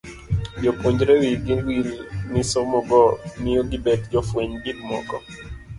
Jopuonjre 0.61 1.13
wi 1.21 1.31
gi 1.45 1.55
wil 1.65 1.89
ni 2.31 2.41
somo 2.51 2.79
go 2.89 3.01
miyo 3.41 3.61
gibet 3.71 4.01
jofweny 4.11 4.53
gik 4.63 4.77
moko. 4.89 5.17